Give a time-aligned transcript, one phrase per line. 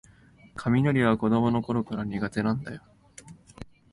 [0.55, 2.81] 雷は子どものころから苦手なんだよ